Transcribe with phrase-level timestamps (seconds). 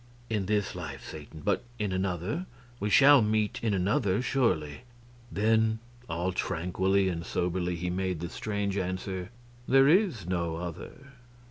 [0.31, 2.47] "In this life, Satan, but in another?
[2.79, 4.81] We shall meet in another, surely?"
[5.31, 5.77] Then,
[6.09, 9.29] all tranquilly and soberly, he made the strange answer,
[9.67, 11.13] "There is no other."